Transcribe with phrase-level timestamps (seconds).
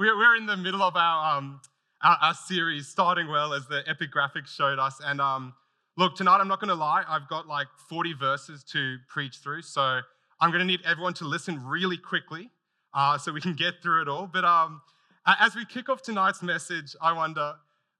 [0.00, 1.60] we're, we're in the middle of our, um,
[2.02, 4.98] our, our, series, starting well, as the epigraphic showed us.
[5.04, 5.52] And um,
[5.98, 9.60] look, tonight, I'm not going to lie, I've got like 40 verses to preach through.
[9.60, 10.00] So
[10.40, 12.48] I'm going to need everyone to listen really quickly
[12.94, 14.26] uh, so we can get through it all.
[14.26, 14.80] But um,
[15.26, 17.56] as we kick off tonight's message, I wonder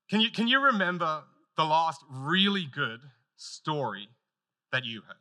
[0.08, 1.22] can you, can you remember
[1.58, 3.00] the last really good
[3.36, 4.08] story
[4.72, 5.16] that you heard?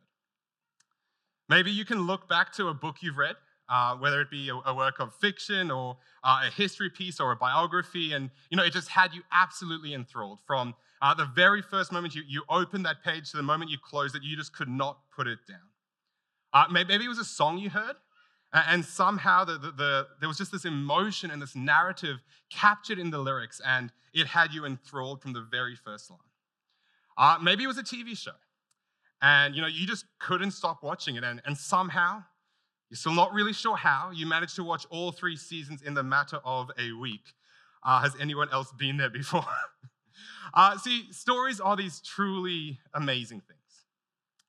[1.46, 3.36] Maybe you can look back to a book you've read
[3.70, 7.30] uh, whether it be a, a, work of fiction or uh, a history piece or
[7.30, 8.12] a biography.
[8.12, 12.14] And, you know, it just had you absolutely enthralled from uh, the very first moment
[12.14, 14.98] you, you opened that page to the moment you closed it, you just could not
[15.14, 15.58] put it down.
[16.52, 17.94] Uh, maybe, maybe, it was a song you heard,
[18.52, 22.16] and somehow the, the, the, there was just this emotion and this narrative
[22.50, 26.18] captured in the lyrics, and it had you enthralled from the very first line.
[27.16, 28.32] Uh, maybe it was a TV show,
[29.22, 32.24] and you know you just couldn't stop watching it, and, and somehow
[32.90, 34.10] you're still not really sure how.
[34.12, 37.34] You managed to watch all three seasons in the matter of a week.
[37.84, 39.46] Uh, has anyone else been there before?
[40.54, 43.60] uh, see, stories are these truly amazing things.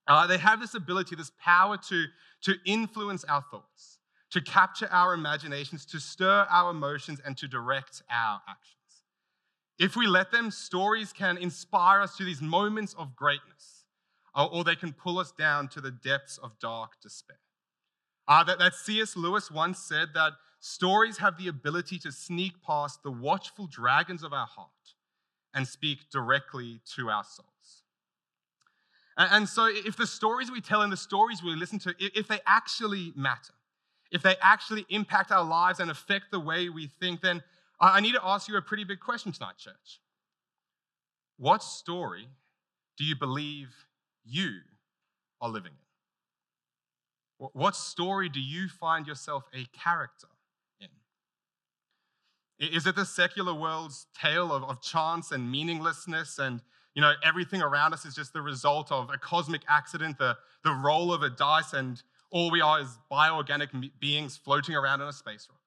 [0.08, 2.06] Uh, they have this ability, this power to,
[2.42, 4.00] to influence our thoughts,
[4.32, 8.78] to capture our imaginations, to stir our emotions, and to direct our actions.
[9.78, 13.86] If we let them, stories can inspire us to these moments of greatness,
[14.36, 17.38] or they can pull us down to the depths of dark despair.
[18.28, 19.16] Uh, that, that C.S.
[19.18, 24.32] Lewis once said that stories have the ability to sneak past the watchful dragons of
[24.32, 24.70] our heart
[25.54, 27.84] and speak directly to our souls.
[29.18, 32.28] And, and so, if the stories we tell and the stories we listen to, if
[32.28, 33.54] they actually matter,
[34.12, 37.42] if they actually impact our lives and affect the way we think, then
[37.80, 40.00] I need to ask you a pretty big question tonight, church.
[41.38, 42.28] What story
[42.98, 43.70] do you believe
[44.24, 44.60] you
[45.42, 45.91] are living in?
[47.54, 50.28] What story do you find yourself a character
[50.80, 50.90] in?
[52.60, 56.62] Is it the secular world's tale of, of chance and meaninglessness and
[56.94, 60.72] you know everything around us is just the result of a cosmic accident, the, the
[60.72, 65.14] roll of a dice, and all we are is bioorganic beings floating around in a
[65.14, 65.62] space rock?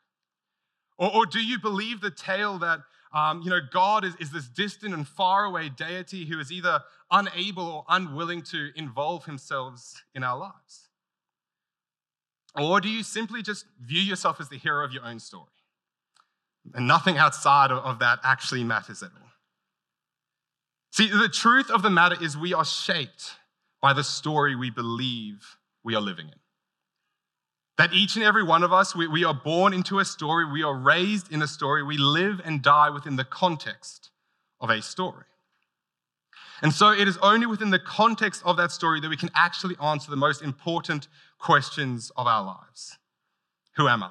[0.97, 2.81] Or, or do you believe the tale that
[3.13, 7.67] um, you know God is, is this distant and faraway deity who is either unable
[7.67, 10.84] or unwilling to involve himself in our lives?
[12.57, 15.47] Or do you simply just view yourself as the hero of your own story?
[16.73, 19.29] And nothing outside of that actually matters at all.
[20.93, 23.33] See, the truth of the matter is we are shaped
[23.83, 26.39] by the story we believe we are living in.
[27.77, 30.63] That each and every one of us, we, we are born into a story, we
[30.63, 34.11] are raised in a story, we live and die within the context
[34.61, 35.25] of a story.
[36.63, 39.77] And so it is only within the context of that story that we can actually
[39.83, 41.09] answer the most important
[41.39, 42.99] questions of our lives
[43.77, 44.11] Who am I?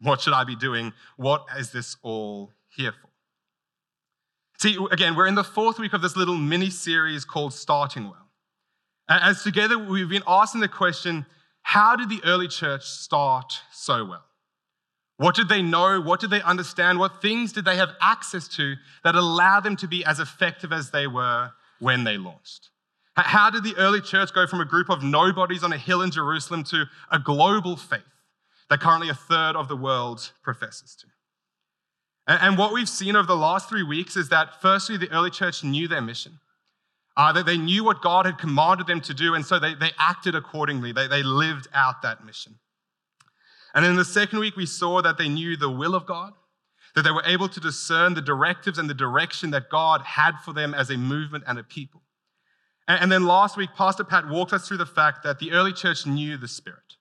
[0.00, 0.92] What should I be doing?
[1.16, 3.08] What is this all here for?
[4.58, 8.28] See, again, we're in the fourth week of this little mini series called Starting Well.
[9.08, 11.26] As together we've been asking the question
[11.62, 14.24] how did the early church start so well?
[15.18, 16.00] What did they know?
[16.00, 16.98] What did they understand?
[16.98, 18.74] What things did they have access to
[19.04, 21.50] that allowed them to be as effective as they were
[21.80, 22.70] when they launched?
[23.26, 26.10] How did the early church go from a group of nobodies on a hill in
[26.10, 28.02] Jerusalem to a global faith
[28.70, 31.06] that currently a third of the world professes to?
[32.28, 35.64] And what we've seen over the last three weeks is that, firstly, the early church
[35.64, 36.40] knew their mission,
[37.16, 39.92] uh, that they knew what God had commanded them to do, and so they, they
[39.98, 40.92] acted accordingly.
[40.92, 42.56] They, they lived out that mission.
[43.74, 46.34] And in the second week, we saw that they knew the will of God,
[46.94, 50.52] that they were able to discern the directives and the direction that God had for
[50.52, 52.02] them as a movement and a people.
[52.88, 56.06] And then last week, Pastor Pat walked us through the fact that the early church
[56.06, 56.96] knew the Spirit.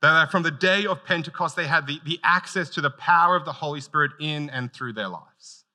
[0.00, 3.44] That from the day of Pentecost, they had the, the access to the power of
[3.44, 5.66] the Holy Spirit in and through their lives.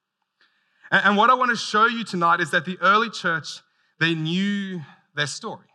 [0.90, 3.60] And, and what I want to show you tonight is that the early church,
[4.00, 4.82] they knew
[5.16, 5.68] their story.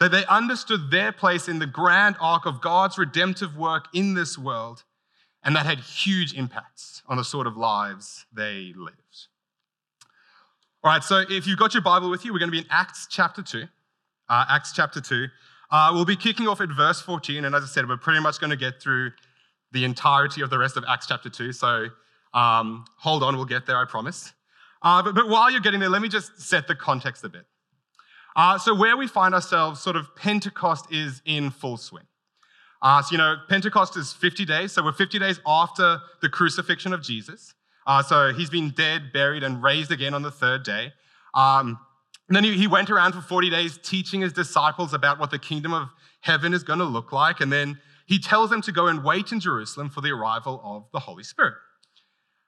[0.00, 4.38] That they understood their place in the grand arc of God's redemptive work in this
[4.38, 4.84] world,
[5.44, 9.28] and that had huge impacts on the sort of lives they lived.
[10.86, 12.66] All right, so if you've got your Bible with you, we're going to be in
[12.70, 13.64] Acts chapter 2.
[14.28, 15.26] Uh, Acts chapter 2.
[15.68, 18.38] Uh, we'll be kicking off at verse 14, and as I said, we're pretty much
[18.38, 19.10] going to get through
[19.72, 21.52] the entirety of the rest of Acts chapter 2.
[21.54, 21.88] So
[22.34, 24.32] um, hold on, we'll get there, I promise.
[24.80, 27.46] Uh, but, but, while you're getting there, let me just set the context a bit.
[28.36, 32.06] Uh, so, where we find ourselves, sort of Pentecost is in full swing.
[32.80, 36.92] Uh, so, you know, Pentecost is 50 days, so we're 50 days after the crucifixion
[36.92, 37.55] of Jesus.
[37.86, 40.92] Uh, so he's been dead, buried, and raised again on the third day.
[41.34, 41.78] Um,
[42.28, 45.38] and then he, he went around for 40 days teaching his disciples about what the
[45.38, 45.88] kingdom of
[46.20, 47.40] heaven is going to look like.
[47.40, 50.84] And then he tells them to go and wait in Jerusalem for the arrival of
[50.92, 51.54] the Holy Spirit.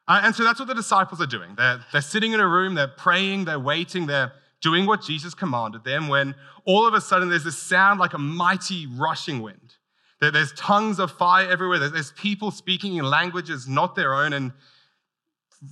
[0.09, 1.55] Uh, and so that's what the disciples are doing.
[1.57, 5.85] They're, they're sitting in a room, they're praying, they're waiting, they're doing what Jesus commanded
[5.85, 6.35] them when
[6.65, 9.75] all of a sudden there's this sound like a mighty rushing wind.
[10.21, 11.79] There's tongues of fire everywhere.
[11.79, 14.33] There's people speaking in languages not their own.
[14.33, 14.53] And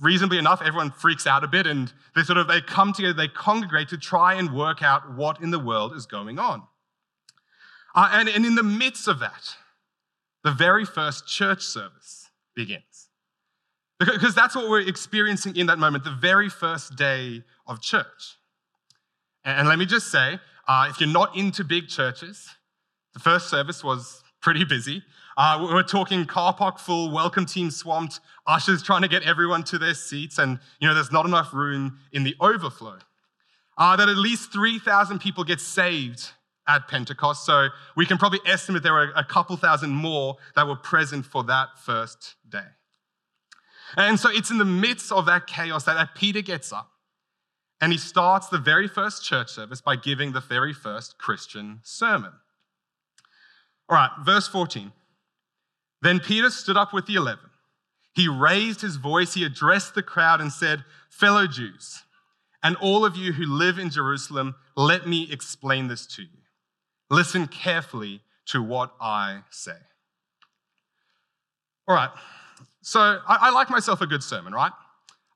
[0.01, 3.27] reasonably enough, everyone freaks out a bit and they sort of they come together, they
[3.27, 6.63] congregate to try and work out what in the world is going on.
[7.95, 9.55] Uh, and, and in the midst of that,
[10.43, 13.09] the very first church service begins.
[13.99, 18.37] Because that's what we're experiencing in that moment, the very first day of church.
[19.43, 22.49] And let me just say, uh, if you're not into big churches,
[23.13, 25.01] the first service was pretty busy.
[25.37, 29.77] Uh, we're talking car park full, welcome team swamped, ushers trying to get everyone to
[29.77, 32.97] their seats, and you know there's not enough room in the overflow.
[33.77, 36.31] Uh, that at least 3,000 people get saved
[36.67, 40.75] at Pentecost, so we can probably estimate there were a couple thousand more that were
[40.75, 42.65] present for that first day.
[43.95, 46.89] And so it's in the midst of that chaos that, that Peter gets up
[47.79, 52.33] and he starts the very first church service by giving the very first Christian sermon.
[53.87, 54.91] All right, verse 14.
[56.01, 57.49] Then Peter stood up with the eleven.
[58.13, 62.03] He raised his voice, he addressed the crowd and said, Fellow Jews,
[62.63, 66.39] and all of you who live in Jerusalem, let me explain this to you.
[67.09, 69.77] Listen carefully to what I say.
[71.87, 72.09] All right,
[72.81, 74.71] so I, I like myself a good sermon, right?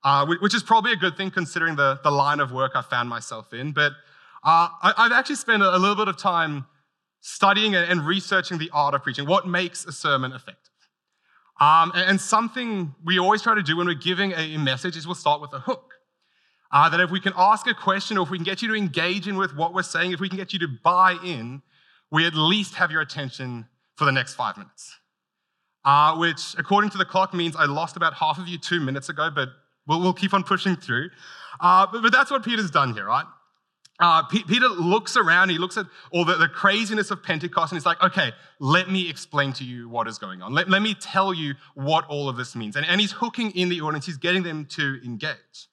[0.03, 3.07] Uh, which is probably a good thing considering the, the line of work I found
[3.07, 3.71] myself in.
[3.71, 3.91] But
[4.43, 6.65] uh, I, have actually spent a, a little bit of time
[7.21, 10.71] studying and researching the art of preaching, what makes a sermon effective.
[11.59, 15.15] Um, and something we always try to do when we're giving a message is we'll
[15.15, 15.93] start with a hook.
[16.71, 18.75] Uh, that if we can ask a question or if we can get you to
[18.75, 21.61] engage in with what we're saying, if we can get you to buy in,
[22.11, 24.97] we at least have your attention for the next five minutes.
[25.83, 29.09] Uh, which, according to the clock, means I lost about half of you two minutes
[29.09, 29.49] ago, but
[29.85, 31.09] we'll, we'll keep on pushing through.
[31.59, 33.25] Uh, but, but that's what Peter's done here, right?
[34.01, 37.77] Uh, P- Peter looks around, he looks at all the, the, craziness of Pentecost, and
[37.77, 40.53] he's like, okay, let me explain to you what is going on.
[40.53, 42.75] Let, let me tell you what all of this means.
[42.75, 45.67] And, and he's hooking in the audience, he's getting them to engage.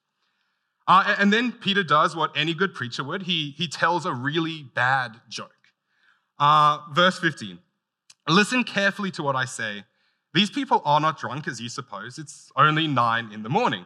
[0.87, 4.63] Uh, and then Peter does what any good preacher would he, he tells a really
[4.75, 5.51] bad joke.
[6.37, 7.59] Uh, verse 15
[8.27, 9.85] Listen carefully to what I say.
[10.35, 13.85] These people are not drunk as you suppose, it's only nine in the morning.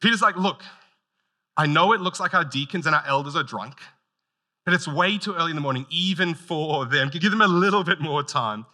[0.00, 0.62] Peter's like, look,
[1.58, 3.80] I know it looks like our deacons and our elders are drunk,
[4.64, 7.10] but it's way too early in the morning, even for them.
[7.10, 8.64] Give them a little bit more time.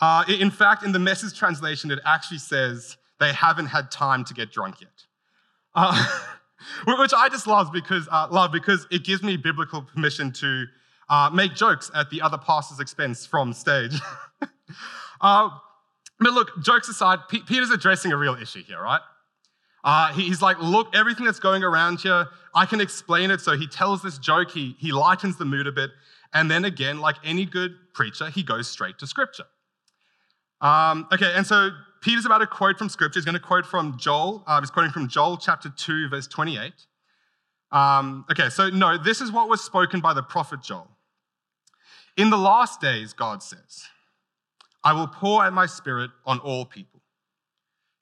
[0.00, 4.34] Uh, in fact, in the message translation, it actually says they haven't had time to
[4.34, 5.04] get drunk yet.
[5.76, 6.04] Uh,
[6.98, 10.66] which I just love because, uh, love because it gives me biblical permission to
[11.08, 13.94] uh, make jokes at the other pastor's expense from stage.
[15.20, 15.48] Uh,
[16.20, 19.00] but look, jokes aside, P- Peter's addressing a real issue here, right?
[19.84, 23.42] Uh, he's like, look, everything that's going around here, I can explain it.
[23.42, 25.90] So he tells this joke, he, he lightens the mood a bit.
[26.32, 29.44] And then again, like any good preacher, he goes straight to scripture.
[30.60, 31.70] Um, okay, and so
[32.00, 33.18] Peter's about to quote from scripture.
[33.18, 34.42] He's going to quote from Joel.
[34.46, 36.72] Uh, he's quoting from Joel chapter 2, verse 28.
[37.70, 40.88] Um, okay, so no, this is what was spoken by the prophet Joel.
[42.16, 43.84] In the last days, God says,
[44.82, 46.93] I will pour out my spirit on all people.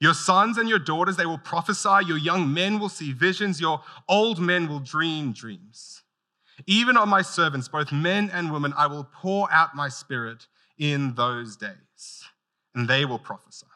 [0.02, 2.04] Your sons and your daughters, they will prophesy.
[2.08, 3.60] Your young men will see visions.
[3.60, 6.02] Your old men will dream dreams.
[6.66, 11.14] Even on my servants, both men and women, I will pour out my spirit in
[11.14, 12.24] those days,
[12.74, 13.66] and they will prophesy.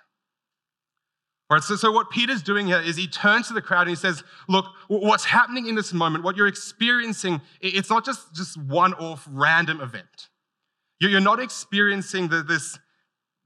[1.49, 3.90] All right, so, so what Peter's doing here is he turns to the crowd and
[3.90, 8.61] he says, Look, what's happening in this moment, what you're experiencing, it's not just, just
[8.61, 10.28] one off random event.
[10.99, 12.76] You're not experiencing the, this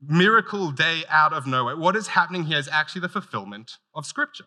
[0.00, 1.76] miracle day out of nowhere.
[1.76, 4.46] What is happening here is actually the fulfillment of Scripture.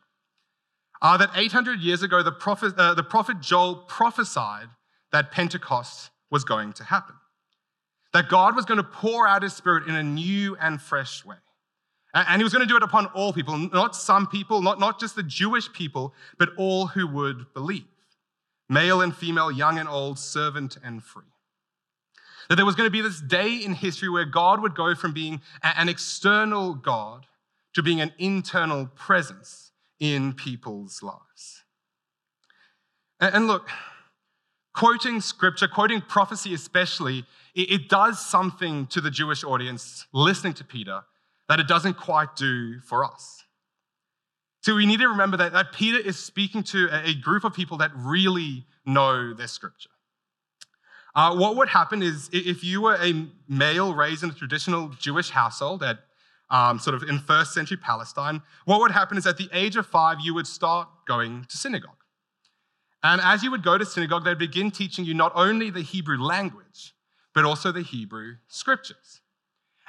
[1.01, 4.69] Uh, that 800 years ago, the prophet, uh, the prophet Joel prophesied
[5.11, 7.15] that Pentecost was going to happen.
[8.13, 11.35] That God was going to pour out his Spirit in a new and fresh way.
[12.13, 14.99] And he was going to do it upon all people, not some people, not, not
[14.99, 17.85] just the Jewish people, but all who would believe
[18.69, 21.32] male and female, young and old, servant and free.
[22.49, 25.13] That there was going to be this day in history where God would go from
[25.13, 27.25] being an external God
[27.73, 31.63] to being an internal presence in people's lives.
[33.19, 33.69] And look,
[34.73, 41.03] quoting scripture, quoting prophecy especially, it does something to the Jewish audience listening to Peter
[41.47, 43.43] that it doesn't quite do for us.
[44.61, 47.77] So we need to remember that, that Peter is speaking to a group of people
[47.77, 49.89] that really know their scripture.
[51.15, 55.29] Uh, what would happen is if you were a male raised in a traditional Jewish
[55.29, 55.99] household at
[56.49, 59.85] um, sort of in first century Palestine, what would happen is at the age of
[59.85, 62.03] five, you would start going to synagogue.
[63.03, 66.17] And as you would go to synagogue, they'd begin teaching you not only the Hebrew
[66.17, 66.93] language,
[67.33, 69.21] but also the Hebrew scriptures.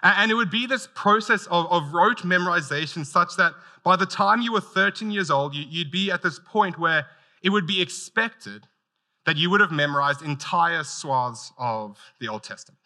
[0.03, 3.55] And it would be this process of, of rote memorization such that
[3.85, 7.07] by the time you were 13 years old, you'd be at this point where
[7.43, 8.67] it would be expected
[9.27, 12.79] that you would have memorized entire swaths of the Old Testament.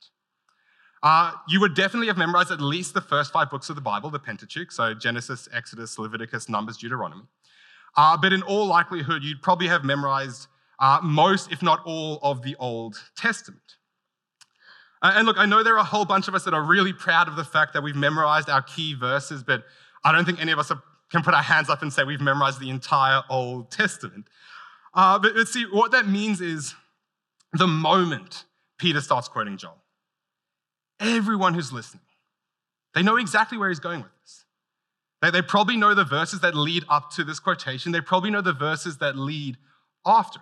[1.02, 4.10] Uh, you would definitely have memorized at least the first five books of the Bible,
[4.10, 7.22] the Pentateuch, so Genesis, Exodus, Leviticus, Numbers, Deuteronomy.
[7.96, 10.48] Uh, but in all likelihood, you'd probably have memorized
[10.80, 13.76] uh, most, if not all, of the Old Testament.
[15.02, 16.92] Uh, and look, I know there are a whole bunch of us that are really
[16.92, 19.64] proud of the fact that we've memorized our key verses, but
[20.04, 22.20] I don't think any of us are, can put our hands up and say we've
[22.20, 24.26] memorized the entire Old Testament.
[24.94, 26.74] Uh, but, but see, what that means is
[27.52, 28.44] the moment
[28.78, 29.82] Peter starts quoting Joel,
[31.00, 32.02] everyone who's listening,
[32.94, 34.44] they know exactly where he's going with this.
[35.20, 37.92] They, they probably know the verses that lead up to this quotation.
[37.92, 39.56] They probably know the verses that lead
[40.06, 40.40] after.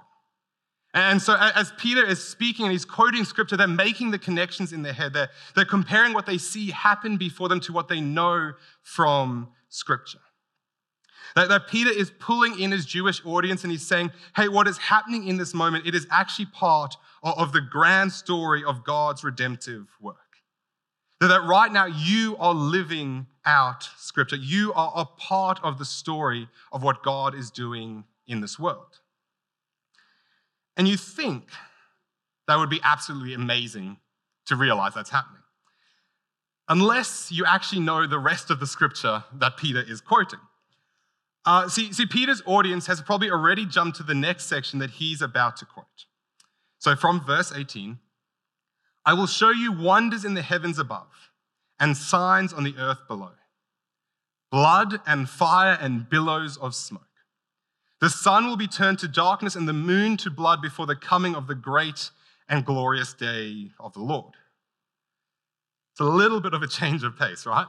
[0.94, 4.82] And so, as Peter is speaking and he's quoting scripture, they're making the connections in
[4.82, 5.12] their head.
[5.12, 10.20] They're, they're comparing what they see happen before them to what they know from scripture.
[11.36, 14.78] That, that Peter is pulling in his Jewish audience and he's saying, hey, what is
[14.78, 19.22] happening in this moment, it is actually part of, of the grand story of God's
[19.22, 20.16] redemptive work.
[21.20, 24.36] That, that right now you are living out scripture.
[24.36, 29.00] You are a part of the story of what God is doing in this world.
[30.74, 31.50] And you think
[32.48, 33.98] that would be absolutely amazing
[34.46, 35.42] to realize that's happening.
[36.68, 40.40] Unless you actually know the rest of the scripture that Peter is quoting.
[41.46, 45.22] Uh, see, see, Peter's audience has probably already jumped to the next section that he's
[45.22, 45.86] about to quote.
[46.78, 47.98] So from verse 18,
[49.04, 51.30] I will show you wonders in the heavens above
[51.78, 53.30] and signs on the earth below
[54.50, 57.02] blood and fire and billows of smoke.
[58.00, 61.34] The sun will be turned to darkness and the moon to blood before the coming
[61.34, 62.10] of the great
[62.48, 64.34] and glorious day of the Lord.
[65.92, 67.66] It's a little bit of a change of pace, right?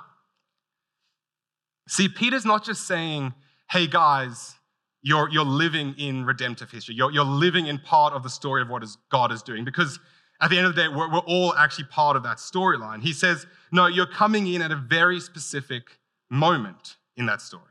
[1.88, 3.34] See, Peter's not just saying,
[3.70, 4.56] hey guys,
[5.02, 6.96] you're, you're living in redemptive history.
[6.96, 9.66] You're, you're living in part of the story of what is, God is doing.
[9.66, 10.00] Because
[10.42, 13.02] at the end of the day, we're, we're all actually part of that storyline.
[13.02, 15.84] He says, no, you're coming in at a very specific
[16.30, 17.64] moment in that story.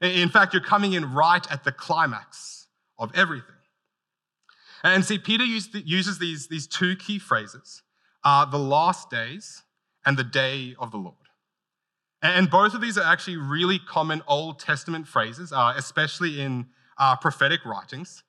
[0.00, 3.54] In fact, you're coming in right at the climax of everything.
[4.84, 7.82] And see, Peter uses these, these two key phrases
[8.24, 9.64] uh, the last days
[10.06, 11.16] and the day of the Lord.
[12.20, 16.66] And both of these are actually really common Old Testament phrases, uh, especially in
[16.98, 18.24] uh, prophetic writings.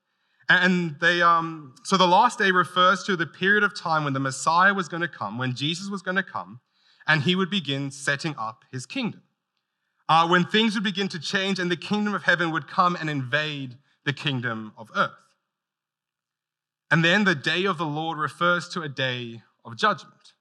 [0.48, 4.20] And they, um, so the last day refers to the period of time when the
[4.20, 6.60] Messiah was going to come, when Jesus was going to come,
[7.08, 9.24] and he would begin setting up his kingdom
[10.10, 13.10] uh, when things would begin to change and the kingdom of heaven would come and
[13.10, 15.12] invade the kingdom of earth.
[16.90, 20.34] And then the day of the Lord refers to a day of judgment.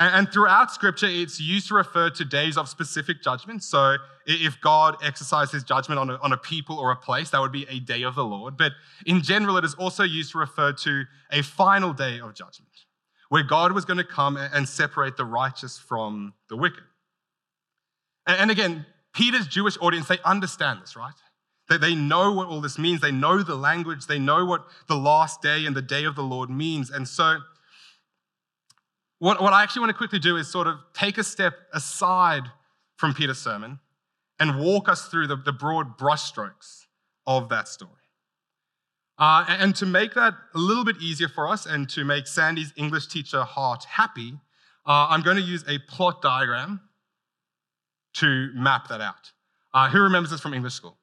[0.00, 3.62] And throughout scripture, it's used to refer to days of specific judgment.
[3.62, 3.96] So
[4.26, 7.52] if God exercised his judgment on a, on a people or a place, that would
[7.52, 8.56] be a day of the Lord.
[8.56, 8.72] But
[9.06, 12.72] in general, it is also used to refer to a final day of judgment,
[13.28, 16.82] where God was going to come and separate the righteous from the wicked.
[18.26, 21.14] And again, Peter's Jewish audience, they understand this, right?
[21.68, 23.00] They, they know what all this means.
[23.00, 24.06] They know the language.
[24.06, 26.90] They know what the last day and the day of the Lord means.
[26.90, 27.38] And so,
[29.24, 32.42] what, what I actually want to quickly do is sort of take a step aside
[32.96, 33.78] from Peter's sermon
[34.38, 36.84] and walk us through the, the broad brushstrokes
[37.26, 37.90] of that story.
[39.16, 42.74] Uh, and to make that a little bit easier for us and to make Sandy's
[42.76, 44.34] English teacher heart happy,
[44.86, 46.82] uh, I'm going to use a plot diagram
[48.16, 49.32] to map that out.
[49.72, 50.98] Uh, who remembers this from English school?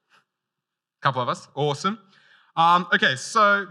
[1.01, 1.47] A couple of us.
[1.55, 1.97] Awesome.
[2.55, 3.65] Um, okay, so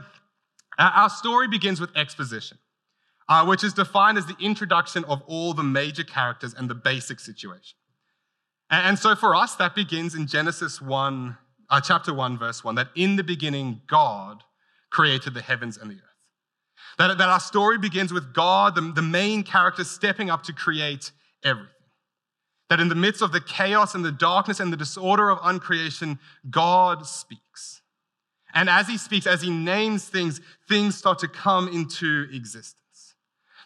[0.77, 2.59] our story begins with exposition,
[3.31, 7.21] uh, which is defined as the introduction of all the major characters and the basic
[7.21, 7.77] situation.
[8.69, 11.39] And, and so for us, that begins in Genesis 1,
[11.71, 14.43] uh, chapter 1, verse 1, that in the beginning, God
[14.91, 16.01] created the heavens and the earth.
[16.99, 21.13] That, that our story begins with God, the, the main character, stepping up to create
[21.45, 21.71] everything.
[22.69, 26.19] That in the midst of the chaos and the darkness and the disorder of uncreation,
[26.51, 27.81] God speaks.
[28.53, 32.80] And as he speaks, as he names things, things start to come into existence.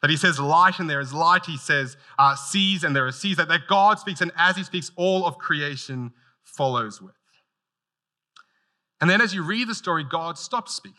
[0.04, 1.46] That he says light and there is light.
[1.46, 3.38] He says uh, seas and there are seas.
[3.38, 7.14] That, that God speaks, and as he speaks, all of creation follows with.
[9.00, 10.99] And then as you read the story, God stops speaking.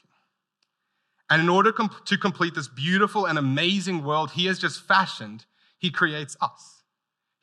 [1.29, 5.45] And in order to complete this beautiful and amazing world he has just fashioned,
[5.77, 6.81] he creates us.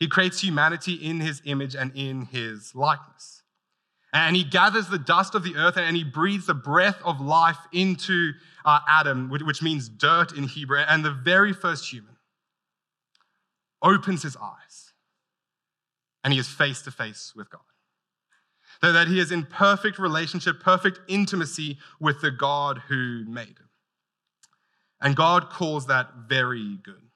[0.01, 3.42] He creates humanity in his image and in his likeness.
[4.13, 7.57] And he gathers the dust of the earth and he breathes the breath of life
[7.73, 8.33] into
[8.65, 10.81] uh, Adam, which means dirt in Hebrew.
[10.81, 12.17] And the very first human
[13.83, 14.93] opens his eyes
[16.23, 17.63] and he is face to face with God.
[18.83, 23.71] So That he is in perfect relationship, perfect intimacy with the God who made him.
[25.01, 27.12] And God calls that very good.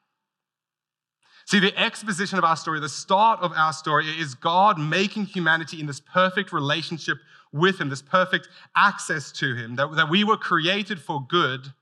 [1.46, 5.78] See, the exposition of our story, the start of our story, is God making humanity
[5.78, 7.18] in this perfect relationship
[7.52, 11.72] with Him, this perfect access to Him, that, that we were created for good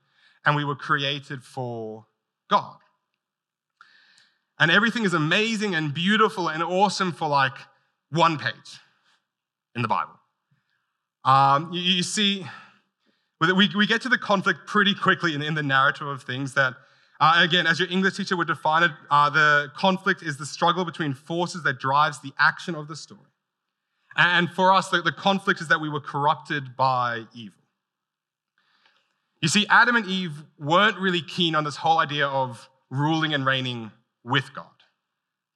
[0.45, 2.05] and we were created for
[2.47, 2.77] God.
[4.59, 7.57] And everything is amazing and beautiful and awesome for like
[8.11, 8.79] one page
[9.75, 10.13] in the Bible.
[11.23, 12.45] Um, you, you, see,
[13.41, 16.75] we, we get to the conflict pretty quickly in, in the narrative of things that
[17.19, 20.83] uh, again, as your English teacher would define it, uh, the conflict is the struggle
[20.83, 23.21] between forces that drives the action of the story.
[24.17, 27.59] And for us, the, the conflict is that we were corrupted by evil.
[29.41, 33.45] You see, Adam and Eve weren't really keen on this whole idea of ruling and
[33.45, 33.91] reigning
[34.23, 34.65] with God,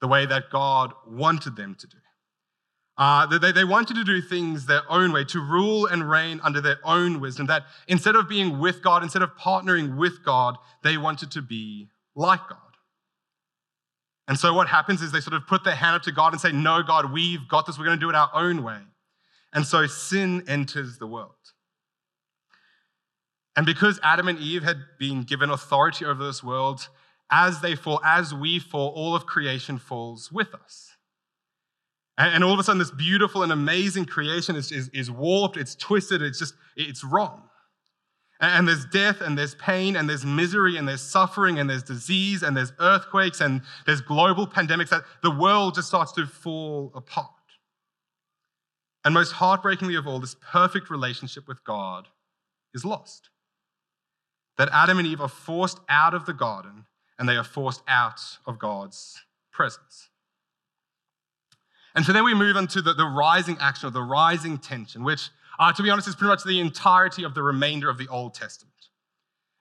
[0.02, 1.98] the way that God wanted them to do.
[3.00, 6.60] Uh, they, they wanted to do things their own way, to rule and reign under
[6.60, 7.48] their own wisdom.
[7.48, 11.88] That instead of being with God, instead of partnering with God, they wanted to be
[12.14, 12.58] like God.
[14.28, 16.42] And so what happens is they sort of put their hand up to God and
[16.42, 17.80] say, No, God, we've got this.
[17.80, 18.82] We're going to do it our own way.
[19.54, 21.32] And so sin enters the world.
[23.56, 26.90] And because Adam and Eve had been given authority over this world,
[27.32, 30.98] as they fall, as we fall, all of creation falls with us.
[32.20, 35.74] And, all of a sudden, this beautiful and amazing creation is, is, is warped, it's
[35.74, 37.44] twisted, it's just, it's wrong.
[38.42, 42.44] And there's death, and there's pain, and there's misery, and there's suffering, and there's disease,
[42.44, 47.30] and there's earthquakes, and there's global pandemics that the world just starts to fall apart.
[49.06, 52.10] And most heartbreakingly of all, this perfect relationship with God
[52.74, 53.30] is lost.
[54.58, 56.86] That Adam and Eve are forced out of the garden,
[57.18, 60.09] and they are forced out of God's presence.
[61.96, 65.04] And so then we move on to the, the rising action or the rising tension,
[65.04, 68.08] which, uh, to be honest, is pretty much the entirety of the remainder of the
[68.08, 68.74] Old Testament.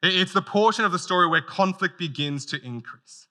[0.02, 3.26] It's the portion of the story where conflict begins to increase.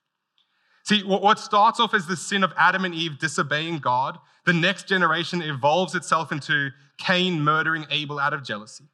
[0.83, 4.87] See, what starts off as the sin of Adam and Eve disobeying God, the next
[4.87, 8.85] generation evolves itself into Cain murdering Abel out of jealousy.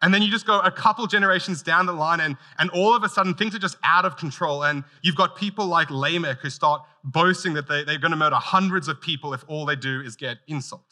[0.00, 3.02] And then you just go a couple generations down the line, and, and all of
[3.02, 4.62] a sudden things are just out of control.
[4.62, 8.36] And you've got people like Lamech who start boasting that they, they're going to murder
[8.36, 10.84] hundreds of people if all they do is get insulted.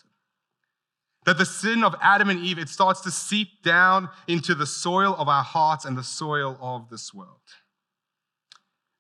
[1.25, 5.15] That the sin of Adam and Eve, it starts to seep down into the soil
[5.19, 7.41] of our hearts and the soil of this world.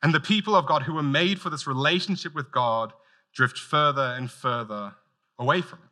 [0.02, 2.92] And the people of God who were made for this relationship with God
[3.34, 4.94] drift further and further
[5.38, 5.86] away from Him.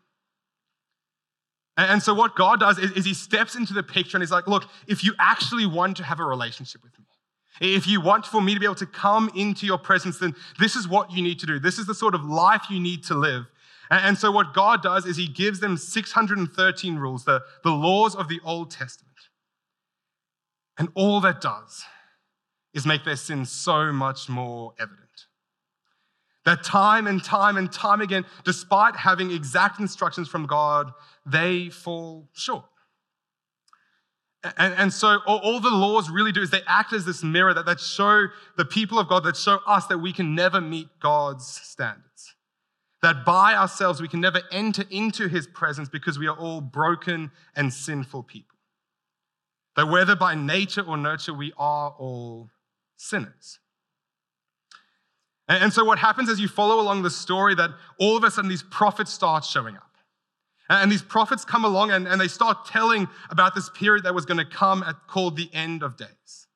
[1.77, 4.47] And so, what God does is, is, He steps into the picture and He's like,
[4.47, 7.05] Look, if you actually want to have a relationship with me,
[7.61, 10.77] if you want for me to be able to come into your presence, then this
[10.77, 11.59] is what you need to do.
[11.59, 13.47] This is the sort of life you need to live.
[13.91, 18.29] And so, what God does is He gives them 613 rules, the, the laws of
[18.29, 19.11] the Old Testament.
[20.79, 21.85] And all that does
[22.73, 25.04] is make their sin so much more evident.
[26.45, 30.93] That time and time and time again, despite having exact instructions from God,
[31.25, 32.65] they fall short.
[34.59, 37.65] And, and so all, the laws really do is they act as this mirror that,
[37.65, 38.27] that show
[38.59, 42.35] the people of God, that show us that we can never meet God's standards.
[43.01, 47.31] That by ourselves we can never enter into his presence because we are all broken
[47.57, 48.59] and sinful people.
[49.77, 52.51] That whether by nature or nurture, we are all
[52.97, 53.61] sinners.
[55.49, 58.49] And so what happens as you follow along the story that all of a sudden
[58.49, 59.91] these prophets start showing up.
[60.71, 64.25] And these prophets come along and, and they start telling about this period that was
[64.25, 66.47] going to come at, called the end of days.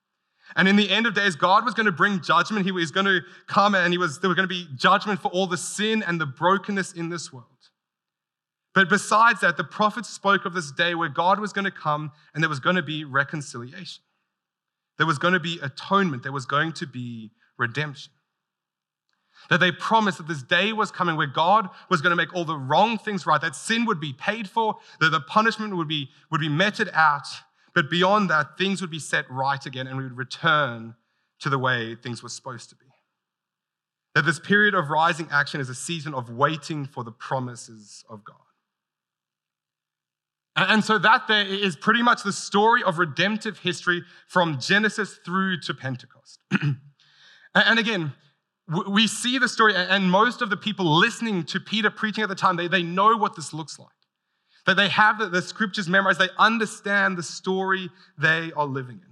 [0.57, 2.64] And in the end of days, God was going to bring judgment.
[2.64, 5.29] He was going to come and he was, there was going to be judgment for
[5.29, 7.46] all the sin and the brokenness in this world.
[8.74, 12.12] But besides that, the prophets spoke of this day where God was going to come
[12.33, 14.05] and there was going to be reconciliation.
[14.96, 16.22] There was going to be atonement.
[16.22, 18.12] There was going to be redemption.
[19.48, 22.44] That they promised that this day was coming where God was going to make all
[22.44, 26.11] the wrong things right, that sin would be paid for, that the punishment would be,
[26.30, 27.26] would be meted out,
[27.74, 30.94] but beyond that, things would be set right again and we would return
[31.40, 32.87] to the way things were supposed to be.
[34.14, 38.24] That this period of rising action is a season of waiting for the promises of
[38.24, 38.37] God.
[40.56, 45.61] And so that there is pretty much the story of redemptive history from Genesis through
[45.61, 46.40] to Pentecost.
[47.54, 48.12] and again,
[48.68, 52.35] we see the story, and most of the people listening to Peter preaching at the
[52.35, 53.88] time, they, they know what this looks like.
[54.66, 59.09] That they have the, the scriptures memorized, they understand the story they are living in.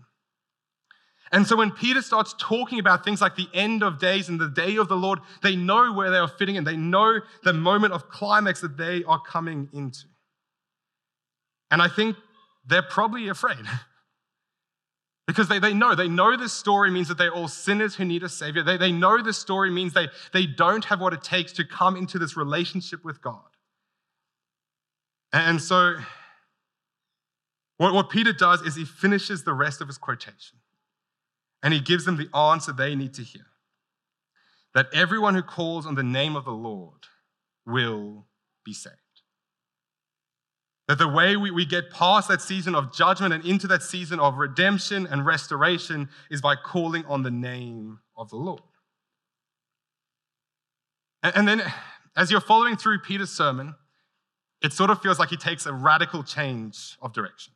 [1.32, 4.48] And so when Peter starts talking about things like the end of days and the
[4.48, 6.64] day of the Lord, they know where they are fitting in.
[6.64, 10.04] They know the moment of climax that they are coming into.
[11.70, 12.16] And I think
[12.66, 13.58] they're probably afraid.
[15.26, 18.22] because they, they know, they know this story means that they're all sinners who need
[18.22, 18.62] a savior.
[18.62, 21.96] They, they know this story means they, they don't have what it takes to come
[21.96, 23.42] into this relationship with God.
[25.32, 25.96] And so,
[27.78, 30.58] what, what Peter does is he finishes the rest of his quotation
[31.62, 33.46] and he gives them the answer they need to hear
[34.74, 37.06] that everyone who calls on the name of the Lord
[37.66, 38.26] will
[38.64, 38.96] be saved.
[40.88, 44.20] That the way we, we get past that season of judgment and into that season
[44.20, 48.62] of redemption and restoration is by calling on the name of the Lord.
[51.22, 51.72] And, and then,
[52.16, 53.74] as you're following through Peter's sermon,
[54.62, 57.52] it sort of feels like he takes a radical change of direction.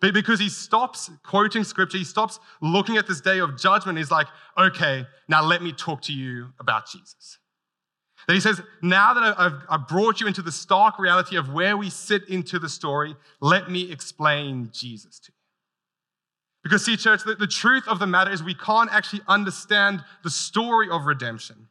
[0.00, 3.98] Because he stops quoting scripture, he stops looking at this day of judgment.
[3.98, 7.38] He's like, okay, now let me talk to you about Jesus.
[8.30, 11.76] That he says, now that I've, I've brought you into the stark reality of where
[11.76, 15.36] we sit into the story, let me explain Jesus to you.
[16.62, 20.30] Because, see, church, the, the truth of the matter is we can't actually understand the
[20.30, 21.70] story of redemption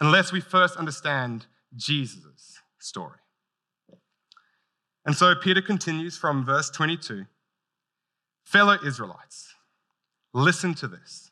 [0.00, 1.44] unless we first understand
[1.76, 3.18] Jesus' story.
[5.04, 7.26] And so Peter continues from verse 22
[8.46, 9.56] Fellow Israelites,
[10.32, 11.31] listen to this.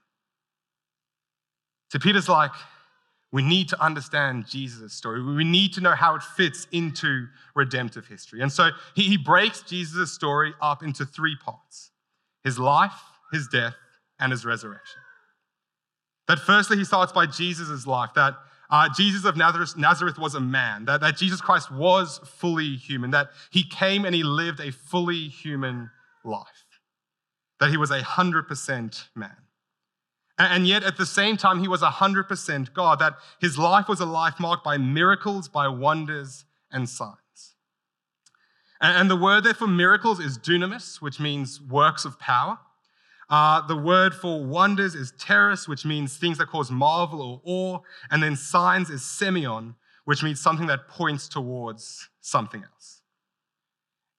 [1.91, 2.51] So Peter's like,
[3.33, 5.21] we need to understand Jesus' story.
[5.21, 8.39] We need to know how it fits into redemptive history.
[8.39, 11.91] And so he, he breaks Jesus' story up into three parts
[12.45, 12.93] his life,
[13.33, 13.75] his death,
[14.19, 15.01] and his resurrection.
[16.29, 18.35] That firstly, he starts by Jesus' life, that
[18.69, 23.11] uh, Jesus of Nazareth, Nazareth was a man, that, that Jesus Christ was fully human,
[23.11, 25.89] that he came and he lived a fully human
[26.23, 26.45] life,
[27.59, 29.35] that he was a 100% man.
[30.49, 34.05] And yet, at the same time, he was 100% God, that his life was a
[34.05, 37.17] life marked by miracles, by wonders, and signs.
[38.79, 42.57] And the word there for miracles is dunamis, which means works of power.
[43.29, 47.79] Uh, the word for wonders is teres, which means things that cause marvel or awe.
[48.09, 49.75] And then signs is semeion,
[50.05, 53.01] which means something that points towards something else.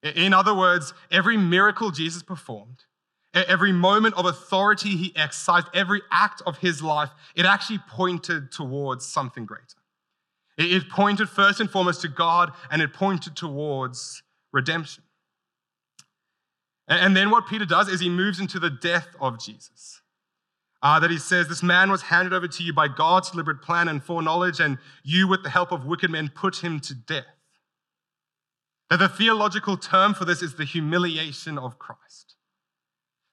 [0.03, 2.85] In other words, every miracle Jesus performed,
[3.35, 9.07] Every moment of authority he exercised, every act of his life, it actually pointed towards
[9.07, 9.65] something greater.
[10.59, 15.05] It pointed first and foremost to God and it pointed towards redemption.
[16.89, 20.03] And then what Peter does is he moves into the death of Jesus.
[20.83, 23.87] Uh, that he says, This man was handed over to you by God's deliberate plan
[23.87, 27.25] and foreknowledge, and you, with the help of wicked men, put him to death.
[28.91, 32.32] That the theological term for this is the humiliation of Christ.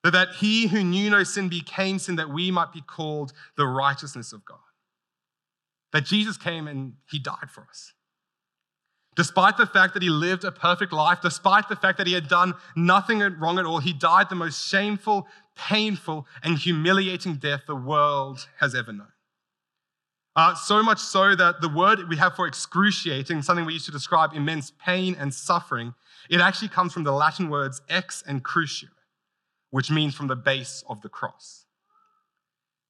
[0.03, 3.67] But that he who knew no sin became sin that we might be called the
[3.67, 4.59] righteousness of God.
[5.91, 7.93] That Jesus came and he died for us.
[9.15, 12.29] Despite the fact that he lived a perfect life, despite the fact that he had
[12.29, 17.75] done nothing wrong at all, he died the most shameful, painful, and humiliating death the
[17.75, 19.11] world has ever known.
[20.35, 23.91] Uh, so much so that the word we have for excruciating, something we used to
[23.91, 25.93] describe immense pain and suffering,
[26.29, 28.87] it actually comes from the Latin words ex and crucio
[29.71, 31.65] which means from the base of the cross.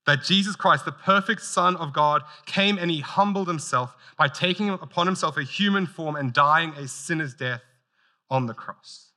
[0.05, 4.69] That Jesus Christ, the perfect Son of God, came and he humbled himself by taking
[4.69, 7.61] upon himself a human form and dying a sinner's death
[8.29, 9.11] on the cross.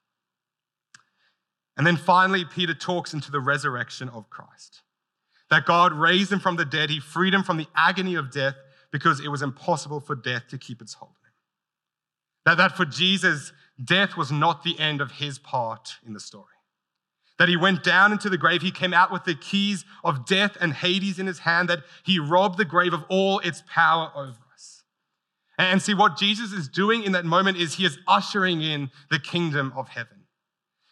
[1.76, 4.82] And then finally, Peter talks into the resurrection of Christ.
[5.50, 8.56] That God raised him from the dead, he freed him from the agony of death
[8.90, 11.34] because it was impossible for death to keep its hold on him.
[12.44, 16.51] That, that for Jesus, death was not the end of his part in the story
[17.38, 18.62] that he went down into the grave.
[18.62, 22.18] He came out with the keys of death and Hades in his hand, that he
[22.18, 24.82] robbed the grave of all its power over us.
[25.58, 29.18] And see, what Jesus is doing in that moment is he is ushering in the
[29.18, 30.22] kingdom of heaven.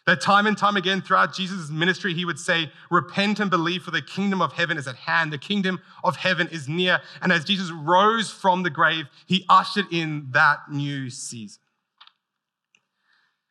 [0.07, 3.91] That time and time again throughout Jesus' ministry, he would say, Repent and believe, for
[3.91, 5.31] the kingdom of heaven is at hand.
[5.31, 7.01] The kingdom of heaven is near.
[7.21, 11.61] And as Jesus rose from the grave, he ushered in that new season.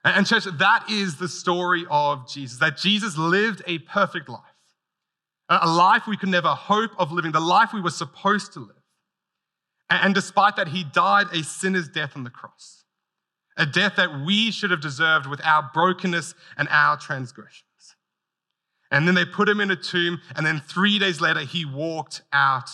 [0.02, 4.40] And, church, that is the story of Jesus, that Jesus lived a perfect life,
[5.48, 8.76] a life we could never hope of living, the life we were supposed to live.
[9.90, 12.84] And despite that, he died a sinner's death on the cross,
[13.56, 17.64] a death that we should have deserved with our brokenness and our transgressions.
[18.90, 22.22] And then they put him in a tomb, and then three days later, he walked
[22.32, 22.70] out.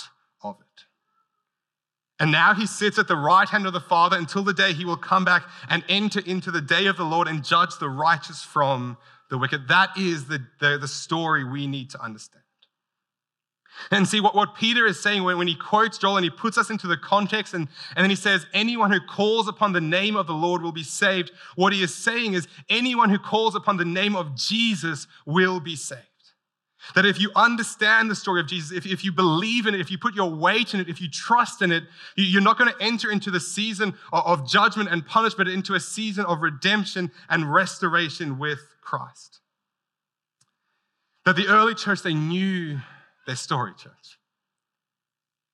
[2.19, 4.87] And now he sits at the right hand of the Father until the day he
[4.87, 8.43] will come back and enter into the day of the Lord and judge the righteous
[8.43, 8.97] from
[9.29, 9.69] the wicked.
[9.69, 12.43] That is the, the, the story we need to understand.
[13.91, 16.57] And see what, what Peter is saying when, when he quotes Joel and he puts
[16.57, 20.17] us into the context, and, and then he says, Anyone who calls upon the name
[20.17, 21.31] of the Lord will be saved.
[21.57, 25.77] What he is saying is, anyone who calls upon the name of Jesus will be
[25.77, 26.01] saved.
[26.95, 29.91] That if you understand the story of Jesus, if, if you believe in it, if
[29.91, 31.85] you put your weight in it, if you trust in it,
[32.17, 36.25] you're not going to enter into the season of, judgment and punishment, into a season
[36.27, 39.41] of redemption and restoration with Christ.
[41.25, 42.79] That the early church, they knew
[43.27, 44.19] their story, church.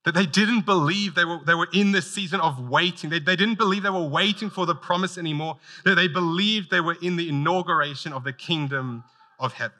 [0.04, 3.08] That they didn't believe they were, they were in this season of waiting.
[3.08, 5.58] They, they didn't believe they were waiting for the promise anymore.
[5.84, 9.04] That they believed they were in the inauguration of the kingdom
[9.38, 9.78] of heaven.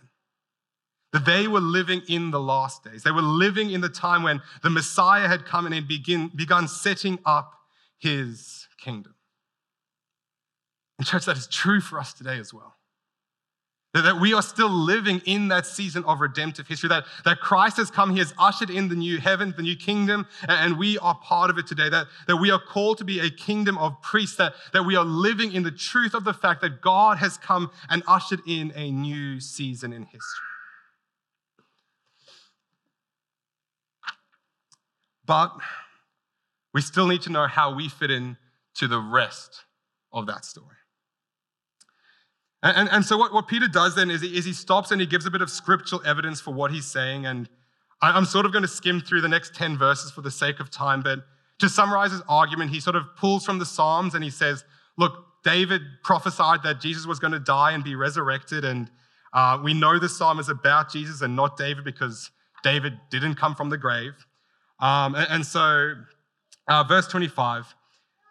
[1.12, 3.02] That they were living in the last days.
[3.02, 6.68] They were living in the time when the Messiah had come and had begin, begun
[6.68, 7.52] setting up
[7.98, 9.14] his kingdom.
[10.98, 12.76] And, church, that is true for us today as well.
[13.94, 17.90] That we are still living in that season of redemptive history, that, that Christ has
[17.90, 21.50] come, He has ushered in the new heaven, the new kingdom, and we are part
[21.50, 21.90] of it today.
[21.90, 25.04] That, that we are called to be a kingdom of priests, that, that we are
[25.04, 28.90] living in the truth of the fact that God has come and ushered in a
[28.90, 30.51] new season in history.
[35.24, 35.52] But
[36.74, 38.36] we still need to know how we fit in
[38.74, 39.64] to the rest
[40.12, 40.76] of that story.
[42.62, 45.00] And, and, and so, what, what Peter does then is he, is he stops and
[45.00, 47.26] he gives a bit of scriptural evidence for what he's saying.
[47.26, 47.48] And
[48.00, 50.60] I, I'm sort of going to skim through the next 10 verses for the sake
[50.60, 51.02] of time.
[51.02, 51.20] But
[51.58, 54.64] to summarize his argument, he sort of pulls from the Psalms and he says,
[54.96, 55.12] Look,
[55.44, 58.64] David prophesied that Jesus was going to die and be resurrected.
[58.64, 58.90] And
[59.32, 62.30] uh, we know the psalm is about Jesus and not David because
[62.62, 64.12] David didn't come from the grave.
[64.82, 65.94] Um, and, and, so,
[66.66, 67.74] uh, verse 25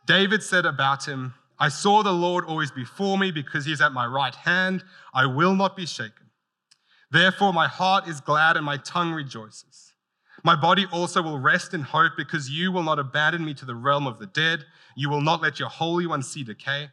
[0.06, 3.94] David said about him, I saw the Lord always before me because he is at
[3.94, 4.84] my right hand.
[5.14, 6.30] I will not be shaken.
[7.10, 9.94] Therefore, my heart is glad and my tongue rejoices.
[10.44, 13.76] My body also will rest in hope because you will not abandon me to the
[13.76, 14.66] realm of the dead.
[14.96, 16.90] You will not let your Holy One see decay.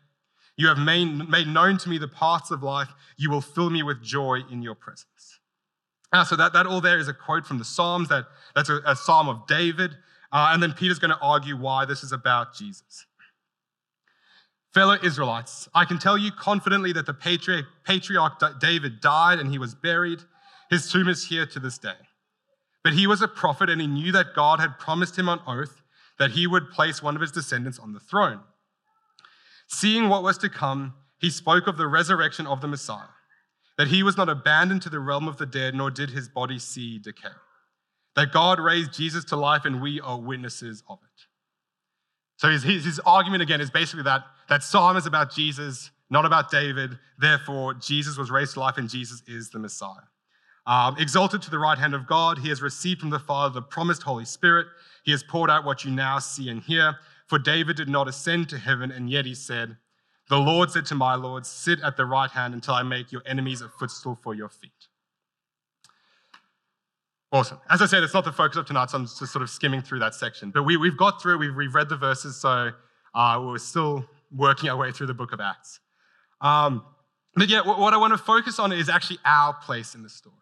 [0.56, 2.88] You have made, made known to me the paths of life.
[3.16, 5.37] You will fill me with joy in your presence.
[6.12, 8.08] Ah, so that, that all there is a quote from the Psalms.
[8.08, 9.92] That, that's a, a psalm of David.
[10.32, 13.06] Uh, and then Peter's going to argue why this is about Jesus.
[14.72, 19.58] Fellow Israelites, I can tell you confidently that the patriarch, patriarch David died and he
[19.58, 20.20] was buried.
[20.70, 21.96] His tomb is here to this day.
[22.84, 25.82] But he was a prophet and he knew that God had promised him on oath
[26.18, 28.40] that he would place one of his descendants on the throne.
[29.68, 33.08] Seeing what was to come, he spoke of the resurrection of the Messiah,
[33.78, 36.58] that he was not abandoned to the realm of the dead, nor did his body
[36.58, 37.28] see decay.
[38.16, 41.22] That God raised Jesus to life and we are witnesses of it.
[42.36, 46.24] So his, his, his, argument again is basically that, that Psalm is about Jesus, not
[46.24, 46.98] about David.
[47.18, 50.06] Therefore, Jesus was raised to life and Jesus is the Messiah.
[50.66, 53.62] Um, exalted to the right hand of God, he has received from the Father the
[53.62, 54.66] promised Holy Spirit.
[55.04, 56.96] He has poured out what you now see and hear.
[57.26, 59.76] For David did not ascend to heaven, and yet he said,
[60.28, 63.22] The Lord said to my Lord, Sit at the right hand until I make your
[63.24, 64.88] enemies a footstool for your feet.
[67.30, 67.58] Awesome.
[67.68, 69.82] As I said, it's not the focus of tonight, so I'm just sort of skimming
[69.82, 70.50] through that section.
[70.50, 72.70] But we, we've got through, we've, we've read the verses, so
[73.14, 75.80] uh, we're still working our way through the book of Acts.
[76.40, 76.84] Um,
[77.34, 80.34] but yeah, what I want to focus on is actually our place in the story.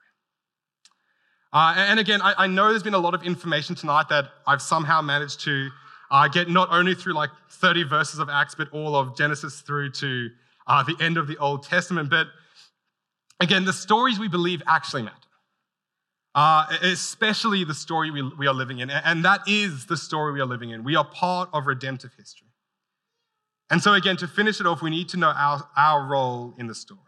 [1.53, 4.61] Uh, and again, I, I, know there's been a lot of information tonight that I've
[4.61, 5.71] somehow managed to
[6.11, 9.91] uh, get not only through like 30 verses of Acts, but all of Genesis through
[9.93, 10.31] to
[10.67, 12.11] uh, the end of the Old Testament.
[12.11, 12.27] But
[13.41, 15.17] again, the stories we believe actually matter
[16.37, 18.91] uh, especially the story we, we are living in.
[18.91, 20.85] And that is the story we are living in.
[20.85, 22.49] We are part of redemptive history.
[23.71, 26.67] And so, again, to finish it off, we need to know our, our role in
[26.67, 27.01] the story.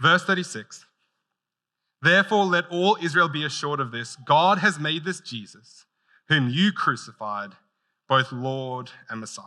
[0.00, 0.86] Verse 36
[2.00, 5.84] Therefore, let all Israel be assured of this God has made this Jesus,
[6.32, 7.50] whom you crucified,
[8.08, 9.44] both Lord and Messiah.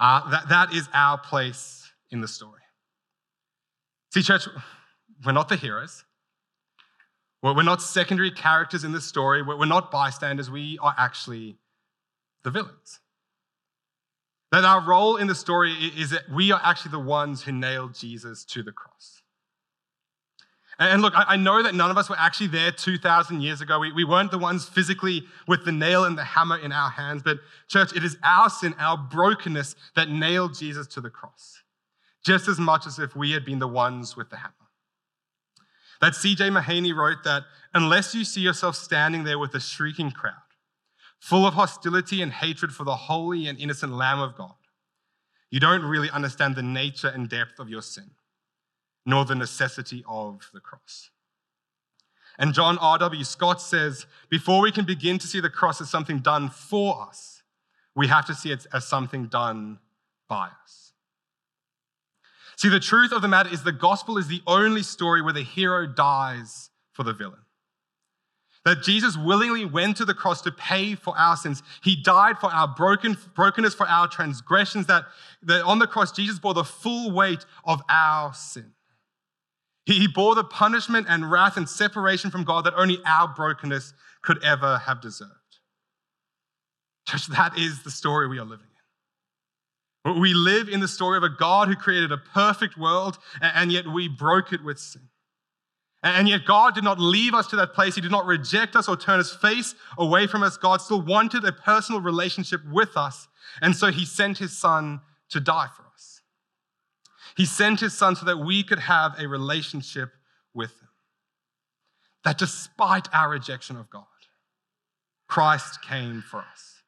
[0.00, 2.62] Uh, that, that is our place in the story.
[4.12, 4.48] See, church,
[5.24, 6.04] we're not the heroes.
[7.40, 9.42] We're not secondary characters in the story.
[9.42, 10.50] We're not bystanders.
[10.50, 11.56] We are actually
[12.42, 12.98] the villains.
[14.50, 17.94] That our role in the story is that we are actually the ones who nailed
[17.94, 19.19] Jesus to the cross.
[20.80, 23.78] And look, I know that none of us were actually there 2,000 years ago.
[23.78, 27.22] We, we weren't the ones physically with the nail and the hammer in our hands.
[27.22, 27.36] But,
[27.68, 31.62] church, it is our sin, our brokenness that nailed Jesus to the cross,
[32.24, 34.54] just as much as if we had been the ones with the hammer.
[36.00, 36.48] That C.J.
[36.48, 37.42] Mahaney wrote that
[37.74, 40.32] unless you see yourself standing there with a shrieking crowd,
[41.18, 44.54] full of hostility and hatred for the holy and innocent Lamb of God,
[45.50, 48.12] you don't really understand the nature and depth of your sin
[49.10, 51.10] nor the necessity of the cross.
[52.38, 53.24] And John R.W.
[53.24, 57.42] Stott says before we can begin to see the cross as something done for us,
[57.94, 59.80] we have to see it as something done
[60.28, 60.92] by us.
[62.56, 65.42] See, the truth of the matter is the gospel is the only story where the
[65.42, 67.40] hero dies for the villain.
[68.64, 71.62] That Jesus willingly went to the cross to pay for our sins.
[71.82, 74.86] He died for our broken, brokenness, for our transgressions.
[74.86, 75.06] That,
[75.42, 78.72] that on the cross, Jesus bore the full weight of our sin.
[79.86, 84.42] He bore the punishment and wrath and separation from God that only our brokenness could
[84.44, 85.32] ever have deserved.
[87.08, 88.66] Church, that is the story we are living
[90.04, 90.20] in.
[90.20, 93.86] We live in the story of a God who created a perfect world, and yet
[93.86, 95.08] we broke it with sin.
[96.02, 97.94] And yet, God did not leave us to that place.
[97.94, 100.56] He did not reject us or turn his face away from us.
[100.56, 103.28] God still wanted a personal relationship with us.
[103.60, 105.89] And so he sent his son to die for us.
[107.40, 110.10] He sent his son so that we could have a relationship
[110.52, 110.90] with him.
[112.22, 114.04] That despite our rejection of God,
[115.26, 116.82] Christ came for us.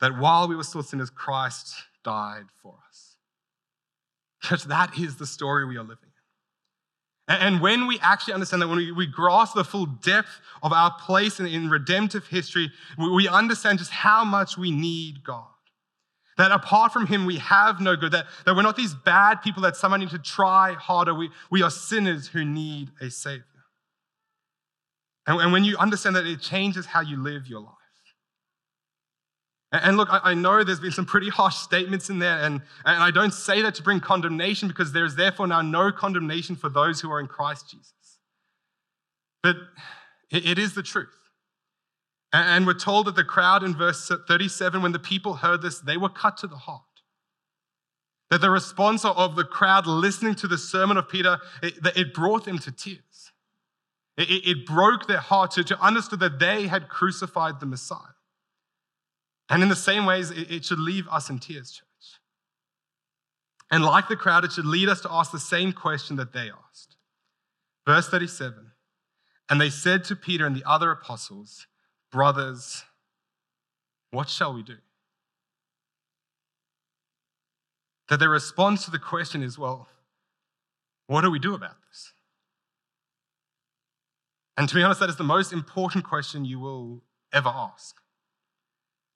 [0.00, 3.16] That while we were still sinners, Christ died for us.
[4.42, 5.98] Church, that is the story we are living
[7.28, 7.34] in.
[7.36, 11.38] And when we actually understand that, when we, grasp the full depth of our place
[11.38, 15.49] in, redemptive history, we understand just how much we need God.
[16.40, 18.12] That apart from Him, we have no good.
[18.12, 21.12] That, that we're not these bad people that someone needs to try harder.
[21.12, 23.44] We, we are sinners who need a Savior.
[25.26, 27.74] And, and when you understand that, it changes how you live your life.
[29.70, 33.10] And, look, I, know there's been some pretty harsh statements in there, and, and I
[33.10, 37.02] don't say that to bring condemnation because there is therefore now no condemnation for those
[37.02, 37.92] who are in Christ Jesus.
[39.42, 39.56] But
[40.30, 41.19] it is the truth.
[42.32, 45.96] And we're told that the crowd in verse 37, when the people heard this, they
[45.96, 46.82] were cut to the heart.
[48.30, 52.44] That the response of the crowd listening to the sermon of Peter, it, it brought
[52.44, 53.32] them to tears.
[54.16, 57.98] It, it broke their heart to, to understand that they had crucified the Messiah.
[59.48, 61.86] And in the same ways, it, it should leave us in tears, church.
[63.72, 66.50] And like the crowd, it should lead us to ask the same question that they
[66.50, 66.96] asked.
[67.86, 68.70] Verse 37
[69.48, 71.66] And they said to Peter and the other apostles,
[72.10, 72.84] Brothers,
[74.10, 74.76] what shall we do?
[78.08, 79.88] That their response to the question is, well,
[81.06, 82.12] what do we do about this?
[84.56, 87.96] And to be honest, that is the most important question you will ever ask.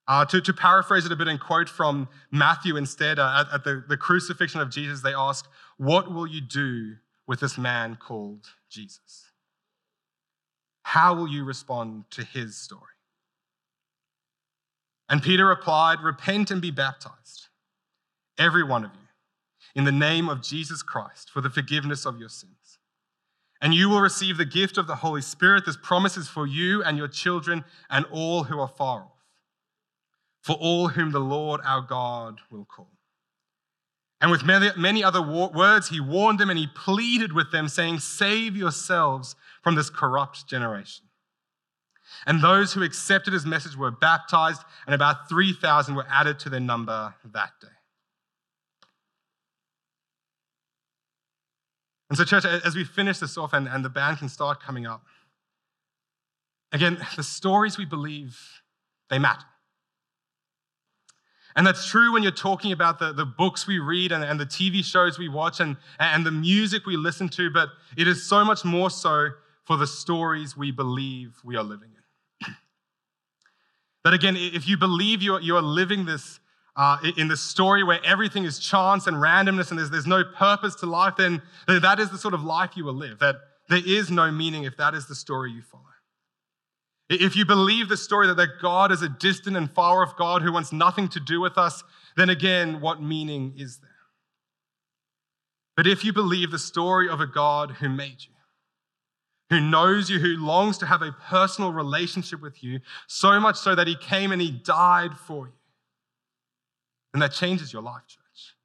[0.06, 3.64] Uh, to, to, paraphrase it a bit and quote from Matthew instead, uh, at, at
[3.64, 5.46] the, the crucifixion of Jesus, they ask,
[5.78, 9.32] What will you do with this man called Jesus?
[10.84, 12.82] How will you respond to his story?
[15.08, 17.48] And Peter replied, Repent and be baptized,
[18.38, 19.08] every one of you,
[19.74, 22.78] in the name of Jesus Christ for the forgiveness of your sins.
[23.60, 25.64] And you will receive the gift of the Holy Spirit.
[25.64, 29.24] This promise is for you and your children and all who are far off,
[30.42, 32.90] for all whom the Lord our God will call.
[34.20, 38.56] And with many, other words, he warned them and he pleaded with them, saying, Save
[38.56, 41.06] yourselves from this corrupt generation.
[42.26, 46.60] And those who accepted his message were baptized, and about 3,000 were added to their
[46.60, 47.68] number that day.
[52.10, 54.86] And so, church, as we finish this off and, and the band can start coming
[54.86, 55.02] up,
[56.70, 58.38] again, the stories we believe,
[59.08, 59.46] they matter.
[61.56, 64.46] And that's true when you're talking about the, the books we read and, and the
[64.46, 68.44] TV shows we watch and, and the music we listen to, but it is so
[68.44, 69.30] much more so
[69.64, 72.54] for the stories we believe we are living in.
[74.04, 76.40] that again, if you believe you are, you are living this
[76.76, 80.74] uh, in the story where everything is chance and randomness and there's, there's no purpose
[80.76, 83.18] to life, then that is the sort of life you will live.
[83.20, 83.36] That
[83.68, 85.84] there is no meaning if that is the story you follow.
[87.10, 90.42] If you believe the story that, that God is a distant and far off God
[90.42, 91.84] who wants nothing to do with us,
[92.16, 93.90] then again, what meaning is there?
[95.76, 98.33] But if you believe the story of a God who made you,
[99.50, 103.74] who knows you, who longs to have a personal relationship with you, so much so
[103.74, 105.52] that he came and he died for you,
[107.12, 108.56] And that changes your life, church.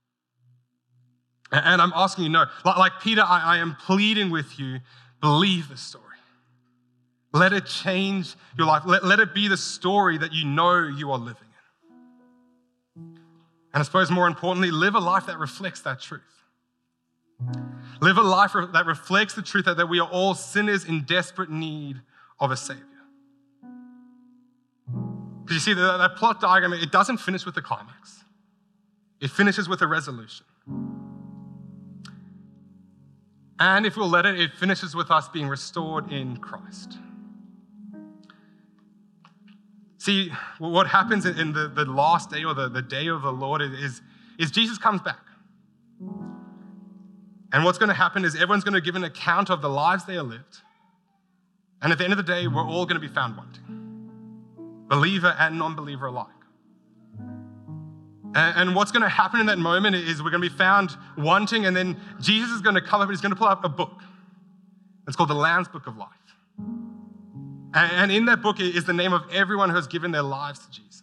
[1.52, 4.80] And I'm asking you, no, like Peter, I, I am pleading with you,
[5.20, 6.06] believe the story.
[7.34, 8.84] Let it change your life.
[8.86, 11.44] Let, let it be the story that you know you are living
[12.96, 13.04] in.
[13.74, 16.39] And I suppose more importantly, live a life that reflects that truth.
[18.02, 22.02] Live a life that reflects the truth that, we are all sinners in desperate need
[22.40, 22.84] of a Savior.
[25.44, 28.24] Because you see, that, that plot diagram, it doesn't finish with the climax,
[29.20, 30.46] it finishes with a resolution.
[33.62, 36.98] And if we'll let it, it finishes with us being restored in Christ.
[39.98, 43.62] See, what happens in the, the last day or the, the day of the Lord
[43.62, 44.02] is,
[44.38, 45.20] is Jesus comes back.
[47.52, 50.06] And what's going to happen is everyone's going to give an account of the lives
[50.06, 50.60] they have lived.
[51.82, 55.36] And at the end of the day, we're all going to be found wanting, believer
[55.40, 56.28] and non believer alike.
[58.36, 61.66] And, what's going to happen in that moment is we're going to be found wanting,
[61.66, 63.70] and then Jesus is going to come up and he's going to pull out a
[63.70, 64.02] book.
[65.08, 66.10] It's called the Lamb's Book of Life.
[67.74, 70.72] And in that book is the name of everyone who has given their lives to
[70.72, 71.02] Jesus.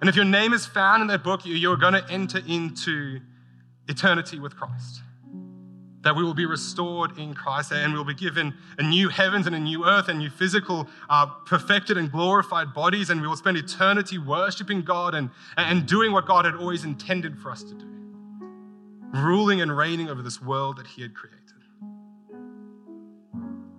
[0.00, 3.20] And if your name is found in that book, you're going to enter into
[3.88, 5.02] eternity with Christ.
[6.02, 9.46] That we will be restored in Christ and we will be given a new heavens
[9.46, 13.36] and a new earth and new physical, uh, perfected and glorified bodies, and we will
[13.36, 17.74] spend eternity worshiping God and, and doing what God had always intended for us to
[17.74, 17.86] do,
[19.14, 21.36] ruling and reigning over this world that He had created.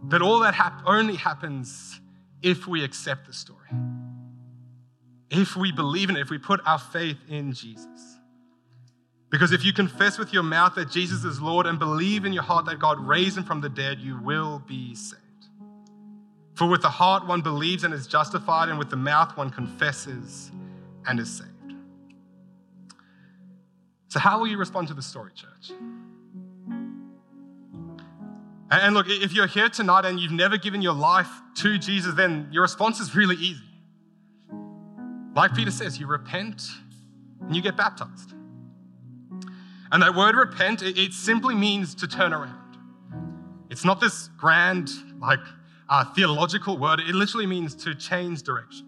[0.07, 1.99] But all that hap- only happens
[2.41, 3.69] if we accept the story,
[5.29, 8.16] if we believe in it, if we put our faith in Jesus.
[9.29, 12.43] Because if you confess with your mouth that Jesus is Lord and believe in your
[12.43, 15.21] heart that God raised him from the dead, you will be saved.
[16.55, 20.51] For with the heart one believes and is justified, and with the mouth one confesses
[21.05, 21.51] and is saved.
[24.07, 25.77] So, how will you respond to the story, church?
[28.71, 32.47] And look, if you're here tonight and you've never given your life to Jesus, then
[32.51, 33.63] your response is really easy.
[35.35, 36.63] Like Peter says, you repent
[37.41, 38.33] and you get baptized.
[39.91, 42.77] And that word repent, it, simply means to turn around.
[43.69, 45.39] It's not this grand, like,
[45.89, 46.99] uh, theological word.
[46.99, 48.87] It literally means to change direction.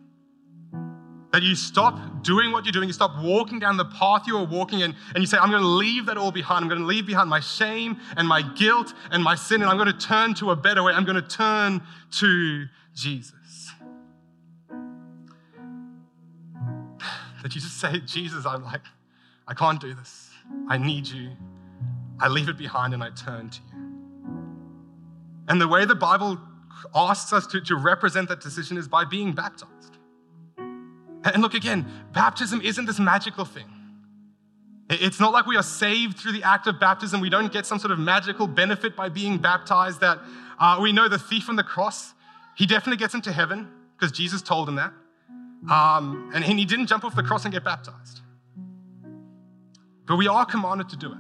[1.32, 4.46] That you stop doing what you're doing, you stop walking down the path you are
[4.46, 6.64] walking, in, and you say, I'm going to leave that all behind.
[6.64, 9.78] I'm going to leave behind my shame and my guilt and my sin, and I'm
[9.78, 10.92] going to turn to a better way.
[10.92, 11.82] I'm going to turn
[12.20, 13.34] to Jesus.
[17.42, 18.82] That you just say, Jesus, I'm like,
[19.48, 20.29] I can't do this.
[20.68, 21.32] I need you.
[22.20, 23.80] I leave it behind and I turn to you.
[25.48, 26.40] And the way the Bible
[26.94, 29.98] asks us to, to represent that decision is by being baptized.
[30.58, 33.66] And look again, baptism isn't this magical thing.
[34.90, 37.22] It's not like we are saved through the act of baptism.
[37.22, 40.00] We don't get some sort of magical benefit by being baptized.
[40.00, 40.20] That
[40.60, 42.14] uh, we know the thief on the cross,
[42.56, 44.92] he definitely gets into heaven because Jesus told him that.
[45.70, 48.22] Um, and he didn't jump off the cross and get baptized.
[50.10, 51.18] But we are commanded to do it.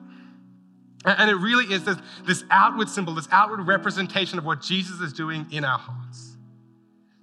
[1.06, 5.14] And it really is this, this outward symbol, this outward representation of what Jesus is
[5.14, 6.36] doing in our hearts.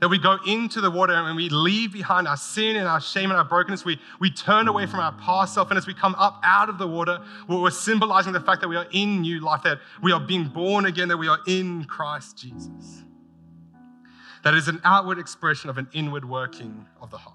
[0.01, 3.31] That we go into the water and we leave behind our sin and our shame
[3.31, 3.85] and our brokenness.
[3.85, 5.71] We, we turn away from our past self.
[5.71, 8.77] And as we come up out of the water, we're symbolizing the fact that we
[8.77, 12.39] are in new life, that we are being born again, that we are in Christ
[12.39, 13.03] Jesus.
[14.45, 17.35] That is an outward expression of an inward working of the heart.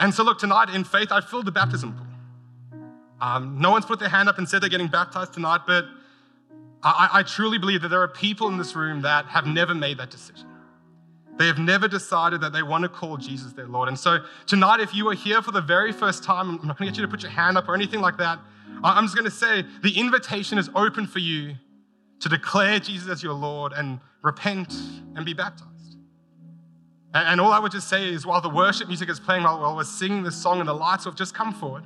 [0.00, 2.07] And so, look, tonight in faith, I filled the baptism pool.
[3.20, 5.86] Um, no one's put their hand up and said they're getting baptized tonight, but
[6.82, 9.98] I, I truly believe that there are people in this room that have never made
[9.98, 10.46] that decision.
[11.36, 13.88] They have never decided that they want to call Jesus their Lord.
[13.88, 16.86] And so tonight, if you are here for the very first time, I'm not going
[16.88, 18.38] to get you to put your hand up or anything like that.
[18.82, 21.54] I'm just going to say the invitation is open for you
[22.20, 24.72] to declare Jesus as your Lord and repent
[25.14, 25.96] and be baptized.
[27.14, 29.84] And all I would just say is while the worship music is playing, while we're
[29.84, 31.84] singing this song and the lights have just come forward,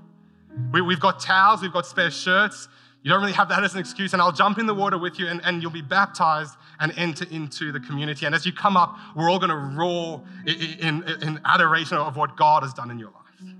[0.72, 2.68] we, have got towels, we've got spare shirts.
[3.02, 5.18] You don't really have that as an excuse, and I'll jump in the water with
[5.18, 8.26] you, and, and you'll be baptized and enter into the community.
[8.26, 12.16] And as you come up, we're all going to roar in, in, in, adoration of
[12.16, 13.54] what God has done in your life.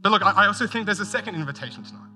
[0.00, 2.08] But look, I also think there's a second invitation tonight.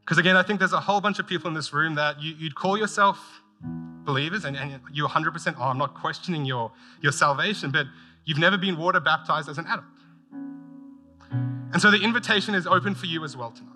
[0.00, 2.34] Because again, I think there's a whole bunch of people in this room that you,
[2.42, 3.18] would call yourself
[3.62, 5.70] believers, and, and you 100% are.
[5.70, 7.86] I'm not questioning your, your salvation, but
[8.24, 9.84] you've never been water baptized as an adult.
[11.72, 13.72] And so the invitation is open for you as well tonight.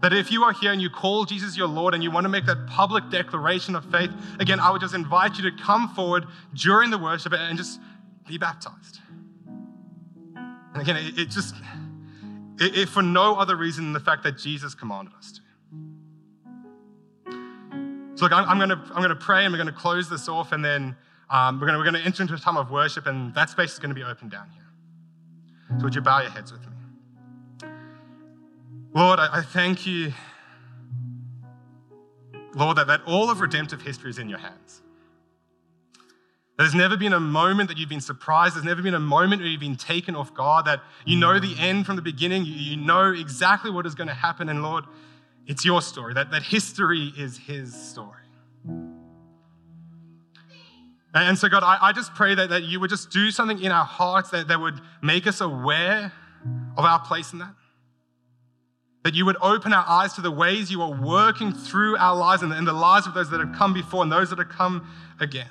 [0.00, 2.28] That if you are here and you call Jesus your Lord and you want to
[2.28, 6.26] make that public declaration of faith, again, I would just invite you to come forward
[6.52, 7.80] during the worship and just
[8.28, 8.98] be baptized.
[10.74, 11.54] And again, it, it just,
[12.60, 15.40] it, it, for no other reason than the fact that Jesus commanded us to.
[18.16, 20.64] So, look, I'm, I'm to I'm gonna pray and we're to close this off, and
[20.64, 20.96] then
[21.30, 23.78] um, we're gonna, we're to enter into a time of worship, and that space is
[23.80, 24.63] to be open down here.
[25.78, 27.68] So, would you bow your heads with me?
[28.94, 30.12] Lord, I, I thank you,
[32.54, 34.82] Lord, that, that all of redemptive history is in your hands.
[36.56, 38.54] There's never been a moment that you've been surprised.
[38.54, 41.56] There's never been a moment where you've been taken off guard, that you know the
[41.58, 42.44] end from the beginning.
[42.44, 44.48] You, you know exactly what is going to happen.
[44.48, 44.84] And Lord,
[45.46, 48.22] it's your story, that, that history is his story.
[51.14, 53.70] And so, God, I, I just pray that, that you would just do something in
[53.70, 56.12] our hearts that, that would make us aware
[56.76, 57.54] of our place in that.
[59.04, 62.42] That you would open our eyes to the ways you are working through our lives
[62.42, 64.90] and and the lives of those that have come before and those that have come
[65.20, 65.48] again.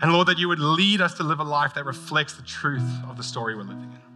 [0.00, 2.88] And Lord, that you would lead us to live a life that reflects the truth
[3.08, 4.11] of the story we're living in.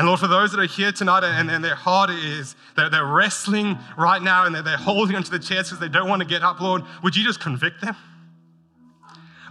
[0.00, 3.04] And Lord, for those that are here tonight and, and their heart is, they're, they're
[3.04, 6.26] wrestling right now and they're, they're holding onto the chairs because they don't want to
[6.26, 7.94] get up, Lord, would you just convict them?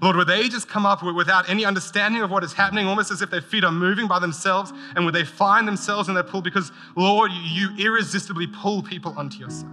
[0.02, 3.22] Lord, would they just come up without any understanding of what is happening, almost as
[3.22, 6.42] if their feet are moving by themselves, and would they find themselves in their pool?
[6.42, 9.72] Because, Lord, you irresistibly pull people onto yourself.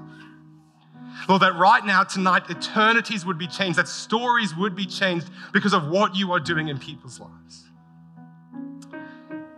[1.27, 5.73] Lord, that right now, tonight, eternities would be changed, that stories would be changed because
[5.73, 7.66] of what you are doing in people's lives.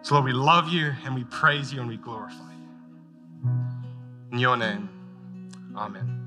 [0.08, 3.50] So, Lord, we love you and we praise you and we glorify you.
[4.32, 4.88] In your name,
[5.76, 6.18] amen.